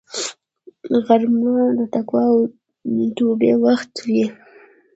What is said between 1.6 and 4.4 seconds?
د تقوا او توبې وخت وي